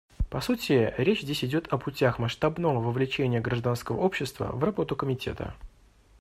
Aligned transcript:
По 0.31 0.41
сути, 0.41 0.95
речь 0.97 1.21
здесь 1.21 1.43
идет 1.45 1.71
о 1.71 1.77
путях 1.77 2.17
масштабного 2.17 2.79
вовлечения 2.79 3.39
гражданского 3.39 4.01
общества 4.01 4.45
в 4.45 4.63
работу 4.63 4.95
Комитета. 4.95 5.53